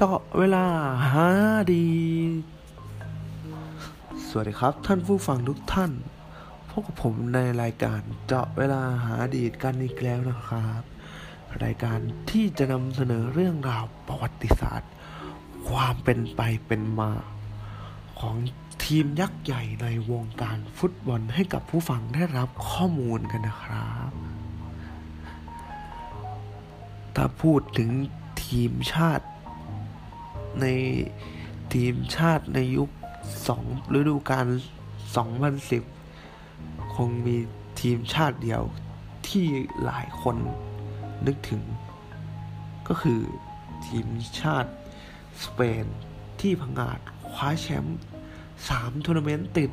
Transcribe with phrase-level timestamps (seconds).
[0.00, 0.66] เจาะเวลา
[1.10, 1.28] หา
[1.74, 1.88] ดี
[4.26, 5.92] สวัสดีครับท่านผู้ฟังทุกท่าน
[6.68, 10.82] พบกับผมในรายการเจาะเวลาหาดีกันอีกแล้วนะครับ
[11.64, 11.98] รายการ
[12.30, 14.90] ที่จะนำเสนอเรื่องราวประวัติศาสตร์
[15.68, 17.12] ความเป็นไปเป็นมา
[18.20, 18.36] ของ
[18.84, 24.10] ทีมยักษ์ใหญ่ในวงการฟุตบอลให้กับผู้ฟังได้รับข้อมูลกันนะครับ
[27.16, 27.90] ถ้าพูดถึง
[28.44, 29.26] ทีมชาติ
[30.60, 30.66] ใน
[31.74, 32.90] ทีมชาติในยุค
[33.48, 33.64] สอง
[33.98, 34.46] ฤดูกาล
[36.10, 37.36] 2010 คงมี
[37.80, 38.62] ทีมชาติเดียว
[39.28, 39.46] ที่
[39.84, 40.36] หลายคน
[41.26, 41.62] นึกถึง
[42.88, 43.20] ก็คือ
[43.86, 44.06] ทีม
[44.40, 44.70] ชาติ
[45.44, 45.84] สเปน
[46.40, 46.98] ที่พังอาจ
[47.30, 47.98] คว้าแชมป์
[48.48, 49.70] 3ทัวร์นาเมนต์ติด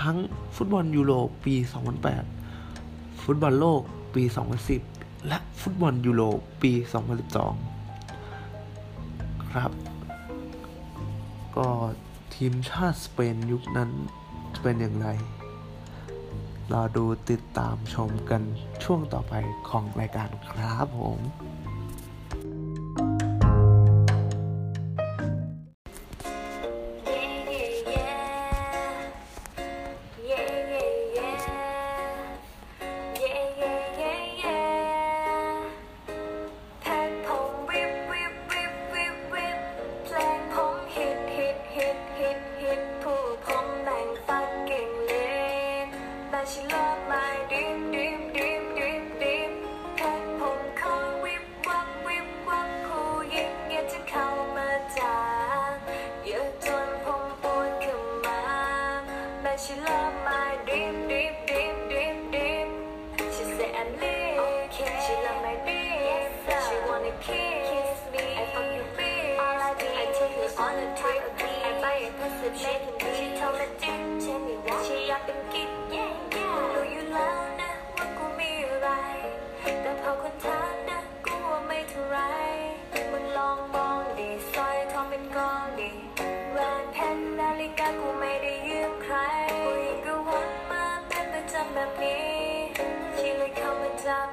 [0.00, 0.16] ทั้ง
[0.56, 1.12] ฟุตบอลยูโร
[1.44, 1.54] ปี
[2.38, 3.80] 2008 ฟุตบอลโลก
[4.14, 4.22] ปี
[4.76, 6.22] 2010 และฟุตบอลยูโร
[6.62, 6.72] ปี
[7.28, 7.77] 2012
[11.58, 11.70] ก็
[12.34, 13.90] ทีมชาติสเปนยุคนั้น
[14.62, 15.08] เป็นอย่างไร
[16.70, 18.42] เราดูติดตามชมกัน
[18.84, 19.34] ช่วงต่อไป
[19.68, 21.20] ของรายการครับผม
[91.80, 92.26] แบบนี้
[93.18, 94.28] ชีเลยเข้ามาจับ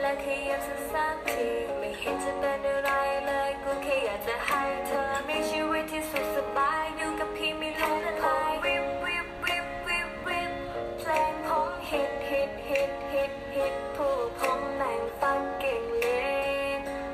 [0.00, 2.90] และขยับสั้นๆที เห็นจะเป็นอะไร
[3.26, 10.50] เลยกูแค่อยากจะให้เธอมีชีวิตที่สุขสบายอยู่กับพี่ไม่ลงพายวิบวิบวิบวิบวิบ
[10.98, 16.06] เพลงผมฮิตฮิตฮิตฮิตฮิตผู้ผมแม่งฟังเก่งเล
[16.68, 16.70] ย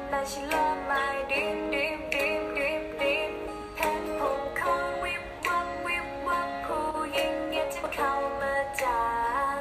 [0.09, 3.33] แต่ฉัน love my dream dream dream dream dream
[3.77, 9.03] เพลงผมคอยวิบวับวิบวับผู้หญิงอยากจะเข้ามาจา
[9.57, 9.59] ก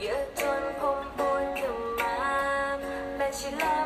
[0.00, 2.16] เยอะจนผมปวดขึ้นมา
[3.16, 3.81] แต่ฉัน love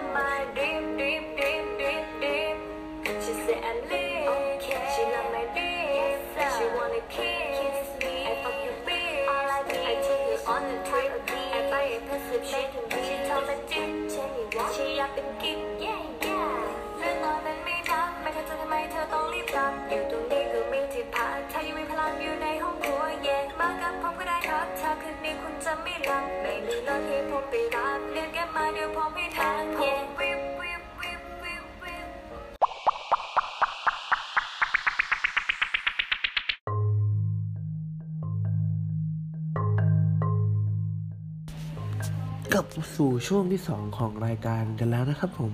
[42.56, 45.52] ลับสู่ช่วงที่ 2 ของรายการกันแล้วนะครับผม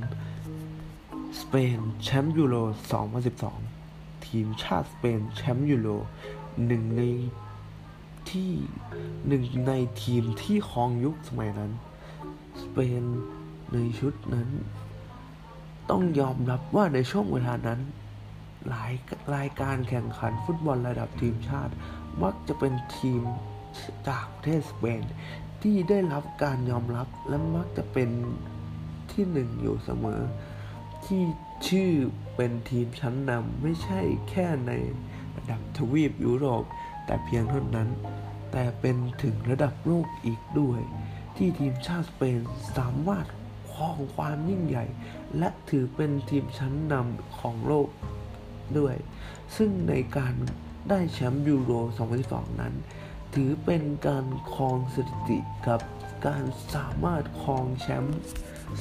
[1.41, 2.57] สเปนแชมป์ยูโร
[3.41, 5.89] 2012 ทีมชาติสเปนแชมป์ยูโร
[6.67, 7.03] หนึ่งใน
[8.31, 8.53] ที่
[9.29, 11.73] หนึ่งในทีมที่ครองยุคสมัยนั้น
[12.63, 13.03] สเปน
[13.73, 14.49] ในชุดนั้น
[15.91, 17.81] ต้องยอมรับว่าในช่วงเวลานั้น
[18.69, 18.93] หลาย
[19.37, 21.73] รายการแข่งขันฟุตบอลระดับทีมชาติ
[22.23, 23.23] มักจะเป็นทีม
[24.09, 25.03] จากประเทศสเปน
[25.63, 28.11] ที่ได้รับการยอมรับและมักจะเป็น
[29.13, 30.23] ที่หนึ่งอยู่เสมอ
[31.07, 31.23] ที่
[31.69, 31.93] ชื่อ
[32.37, 34.01] เป็นทีมชั้นนำไม่ใช่
[34.31, 34.73] แค่ใน
[35.37, 36.65] ระดับทวีปยุโรป
[37.07, 37.89] แต่เพียงเท่านั้น
[38.53, 40.81] แต่เป็นถึงระดับโลกอีกด้วย
[41.37, 42.39] ที่ทีมชาติสเปน
[42.77, 43.27] สามารถ
[43.73, 44.85] ครองความยิ่งใหญ่
[45.39, 47.89] และถือเป็นทีมชั้นนำของโลก
[48.79, 48.97] ด้วย
[49.57, 50.35] ซึ่งในการ
[50.89, 51.73] ได้แชมป์ยูโร
[52.17, 52.75] 2012นั้น
[53.35, 55.39] ถือเป็นการครองสถิติ
[55.69, 55.81] กับ
[56.27, 56.45] การ
[56.75, 58.21] สามารถครองแชมป์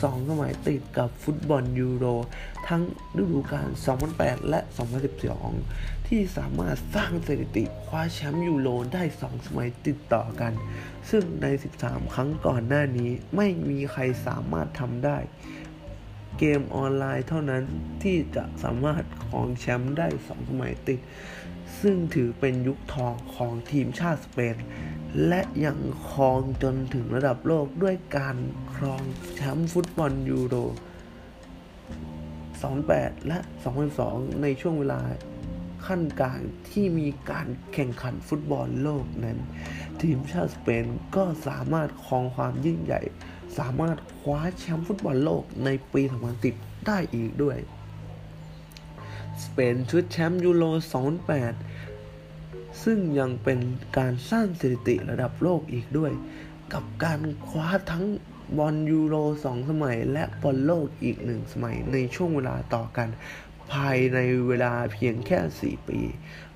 [0.01, 2.05] สองสมัยติดกับฟุตบอลยูโร
[2.67, 2.81] ทั้ง
[3.21, 3.69] ฤดูกาล
[4.09, 4.59] 2008 และ
[5.33, 10.53] 2012 ที่สามารถสร้างสถิติคว้าแชมป์ยูโรได้ 2 สมัยติดต่อกัน
[11.09, 11.47] ซึ่งใน
[11.79, 15.17] 13 ครั้งก่อนหน้านี้ไม่มีใครสามารถทำได้
[16.39, 17.63] เกมออนไลน์เท่านั้น
[18.03, 20.99] ที่จะสามารถครองแชมป์ได้สองสมัยติด
[21.79, 24.55] ซึ่งถือเป็นยุคทองของทีมชาติสเปน
[25.27, 25.79] และยัง
[26.09, 28.37] ครองจนถึงระดับโลกด้วยการ
[28.75, 29.01] ครอง
[29.35, 30.55] แชมป์ฟุตบอลยูโร
[32.31, 33.39] 2008 และ
[33.89, 35.01] 2002 ในช่วงเวลา
[35.85, 36.39] คั่นกลาง
[36.69, 39.37] ที่มีการแข่งขันฟุตบอลโลกนั้น
[40.01, 40.85] ทีมชาติสเปน
[41.15, 43.01] ก็สามารถครองความยิ่งใหญ่
[43.57, 46.01] สามารถคว้าแชมป์ฟุตบอลโลกในปี
[46.43, 47.57] 2010 ได้อีกด้วย
[49.43, 50.63] สเปนชุดแชมป์ยูโร
[51.93, 53.59] 2008 ซึ่งยังเป็น
[53.97, 56.11] การสร้างสถิติระดับโลกอีกด้วย
[56.73, 58.05] กับการคว้าทั้ง
[58.57, 63.09] บอลยูโรสองสมัย และบอลโลกอีกหนึ่งสมัยในช่วงเวลาต่อกัน
[63.71, 65.99] ภายในเวลาเพียงแค่ 4 ปี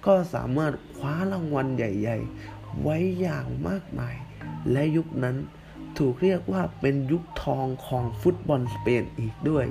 [0.05, 2.17] ก็สามารถคว้ารางวัลใหญ่
[2.49, 4.15] ๆ ไว้อย่างมากมาย
[4.71, 5.37] และยุคนั้น
[5.97, 9.65] ถูกเรียกว่าเป็นยุคทองของฟุตบอลสเปนอีกด้วย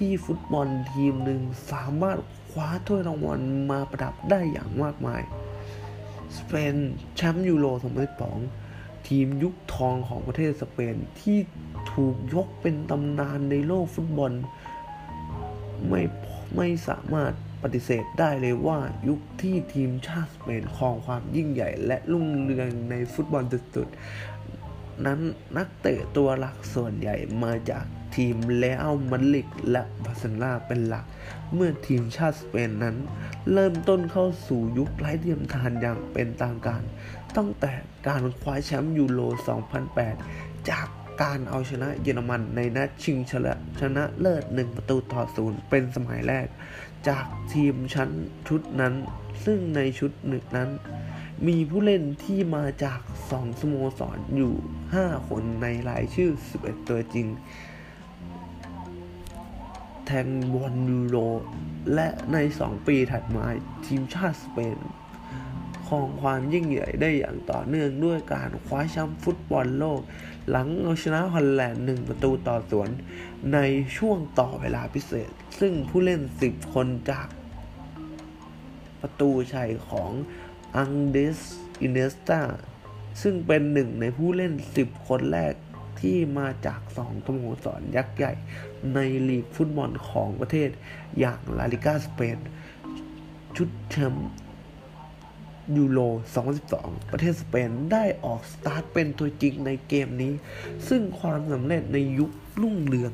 [0.00, 1.40] ที่ฟุตบอลทีมหนึ่ง
[1.72, 2.18] สามารถ
[2.50, 5.22] คว้าถ้วยรางวัลมาประดับได้อย่างมากมาย
[6.38, 6.74] สเปน
[7.16, 7.66] แชมป์ยูโร
[8.36, 11.38] 2012 ทีมยุคทองของประเทศสเปนที่
[11.92, 14.32] ถูกยกเป็นตำนานในโลกฟุตบอล
[15.88, 16.02] ไม่
[16.56, 17.32] ไม่สามารถ
[17.62, 23.44] ปฏิเสธได้เลยว่ายุคที่ทีมชาติสเปนครองความยิ่งใหญ่ และรุ่งเรืองในฟุตบอล
[23.76, 25.20] สุดๆนั้น
[25.56, 27.86] นักเตะตัวหลักส่วนใหญ่มาจาก
[28.16, 31.04] ทีมเรอัลมาดริดและบาร์เซโลนาเป็นหลัก
[31.54, 32.96] เมื่อทีมชาติสเปนนั้น
[33.52, 36.82] เริ่มต้นเข้าสู่ยุคไร้เทียมทานอย่างเป็นทางการ
[37.36, 37.72] ตั้งแต่
[38.08, 39.20] การคว้าแชมป์ยูโร
[39.94, 40.86] 2008 จาก
[41.22, 46.46] การเอาชนะเยอรมันในนัดชิงชนะชนะเลิศหนึ่งประตูต่อศูนย์เป็นสมัยแรก
[47.08, 48.10] จากทีมชั้น
[48.48, 48.94] ชุดนั้น
[49.44, 50.70] ซึ่งในชุดหนึ่งนั้น
[51.46, 54.54] มีผู้เล่นที่มาจากสองสโมสรอยู่
[54.92, 56.30] 5 คนในรายชื่อ
[56.60, 57.26] 11 ตัวจริง
[60.10, 61.16] ทงบอลยูโร
[61.94, 63.46] และใน 2 ปีถัดมา
[63.86, 64.78] ทีมชาติสเปน
[65.86, 70.00] ครองความยิ่งใหญ่ได้อย่างต่อเนื่องด้วยการคว้าแชมป์ฟุตบอลโลก
[70.50, 72.88] หลังเอาชนะฮอลแลนด์หนึ่งประตูต่อสวน
[73.52, 73.58] ใน
[73.96, 75.30] ช่วงต่อเวลาพิเศษ
[75.60, 77.28] ซึ่งผู้เล่น 10 คนจาก
[79.00, 80.10] ประตูชัยของ
[80.76, 81.38] อังเดส
[81.80, 82.40] อินเนสตา
[83.22, 84.52] ซึ่งเป็นหนึ่งในผู้เล่น
[84.82, 85.54] 10 คนแรก
[86.00, 88.32] ที่มาจากสองสโมสรยักษ์ใหญ่
[88.94, 88.98] ใน
[89.28, 90.70] ลีกฟุตบอลของประเทศ
[91.18, 92.38] อย่างลาลิกาสเปน
[93.56, 94.30] ชุดแชมป์
[95.76, 96.00] ยูโร
[96.56, 100.32] 2012 ประเทศสเปนได้ออกสตาร์ทเป็นตัวจริงในเกมนี้
[100.88, 102.30] ซึ่งความสำเร็จในยุค
[102.62, 103.12] รุ่งเรือง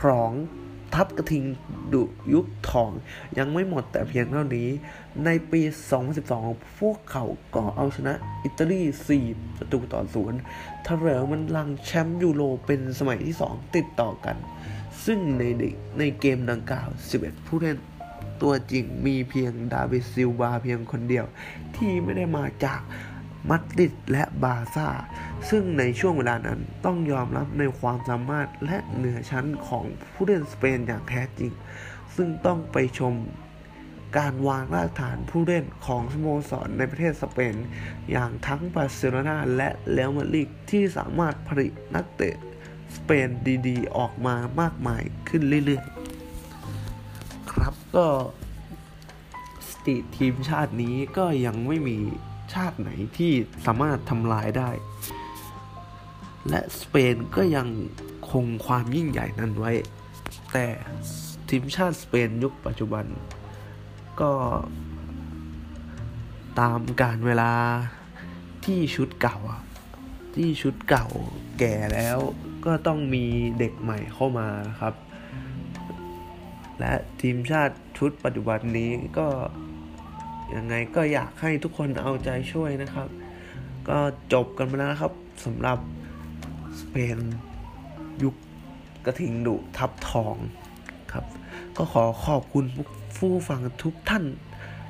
[0.00, 0.32] ของ
[0.94, 1.44] ทัพกระทิง
[1.92, 2.02] ดุ
[2.32, 2.90] ยุคทอง
[3.38, 4.68] ยังไม่หมดแต่เพียงเท่านี้
[5.24, 5.60] ในปี
[6.20, 8.14] 2012 พวกเขาก็เอาชนะ
[8.44, 8.82] อิตาลี
[9.20, 10.40] 4ประตูต่อศูนย์
[10.88, 14.36] เถลิงบัลลังก์แชมป์ยูโรเป็นสมัยที่ 2 ติดต่อกัน
[15.04, 15.42] ซึ่งใน
[15.98, 16.88] ในเกมดังกล่าว
[17.18, 17.78] 11 ผู้เล่น
[18.42, 21.24] ตัวจริงมีเพียงดาวิดซิลวาเพียงคนเดียว
[21.76, 22.80] ที่ไม่ได้มาจาก
[23.50, 24.88] มัดริดและบาซ่า
[25.50, 31.52] ซึ่งในช่วงเวลานั้นต้องยอมรับในความสามารถและเหนือชั้นของผู้เล่นสเปนอย่างแท้จริง
[32.16, 33.14] ซึ่งต้องไปชม
[34.18, 37.54] การวางรากฐานผู้เล่นของสโมสรในประเทศสเปน
[38.10, 42.36] อย่างทั้งบาร์เซโลนาและเรอัลมาดริดที่สามารถผลิตนักเตะ
[42.96, 43.28] สเปน
[43.68, 48.06] ดีๆ ออกมามากมายขึ้นเรื่อยๆ ครับก็
[49.68, 51.98] สติทีมชาตินี้ก็ยังไม่มี
[52.54, 53.32] ชาติไหนที่
[53.66, 54.70] สามารถทำลายได้
[56.48, 57.68] และสเปนก็ยัง
[58.30, 59.72] คงความยิ่งใหญ่นั้นไว้
[60.52, 60.66] แต่
[61.48, 63.04] ทีมชาติสเปนยุคปัจจุบัน
[64.20, 64.32] ก็
[66.60, 67.52] ตามการเวลา
[68.64, 69.38] ที่ชุดเก่า
[70.34, 71.06] ที่ชุดเก่า
[71.58, 72.18] แก่แล้ว
[72.66, 73.24] ก็ต้องมี
[73.58, 74.48] เด็กใหม่เข้ามา
[74.80, 74.94] ครับ
[76.80, 79.28] และทีมชาติชุดปัจจุบันนี้ก็
[80.54, 83.08] ยังไงก็อยากให้ทุกคนเอาใจช่วยนะครับ
[83.88, 83.98] ก็
[84.32, 85.12] จบกันไปแล้วนะครับ
[85.44, 85.78] สำหรับ
[86.92, 87.18] เป็น
[88.22, 88.34] ยุค
[89.04, 90.34] กระทิงดุทับทอง
[91.12, 91.24] ครับ
[91.76, 92.64] ก็ขอขอบคุณ
[93.16, 94.24] ผู้ฟังทุกท่าน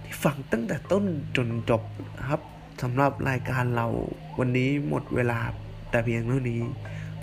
[0.05, 1.05] ที่ฟังตั้งแต่ต้น
[1.37, 1.83] จนจบ
[2.29, 2.41] ครับ
[2.83, 3.87] สำหรับรายการเรา
[4.39, 5.39] วันนี้หมดเวลา
[5.91, 6.63] แต่เพียงเท่านี้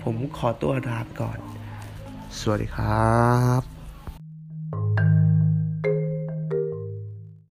[0.02, 1.38] ผมขอตัวลาไปก่อน
[2.38, 3.12] สวัสดีครั
[3.60, 3.71] บ